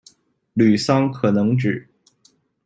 [0.55, 1.87] 吕桑可能指：